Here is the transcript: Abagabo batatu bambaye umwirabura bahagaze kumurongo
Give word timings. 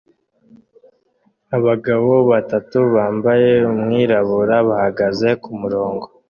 Abagabo 1.57 2.13
batatu 2.31 2.77
bambaye 2.93 3.51
umwirabura 3.71 4.55
bahagaze 4.69 5.29
kumurongo 5.43 6.05